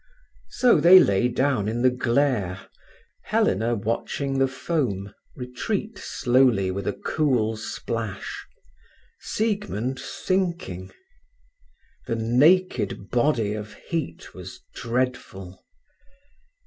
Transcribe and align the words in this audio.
So 0.49 0.79
they 0.79 0.97
lay 0.99 1.27
down 1.27 1.67
in 1.69 1.83
the 1.83 1.91
glare, 1.91 2.67
Helena 3.25 3.75
watching 3.75 4.39
the 4.39 4.47
foam 4.47 5.13
retreat 5.35 5.99
slowly 5.99 6.71
with 6.71 6.87
a 6.87 6.99
cool 7.05 7.55
splash; 7.55 8.47
Siegmund 9.19 9.99
thinking. 9.99 10.89
The 12.07 12.15
naked 12.15 13.11
body 13.11 13.53
of 13.53 13.75
heat 13.75 14.33
was 14.33 14.61
dreadful. 14.73 15.63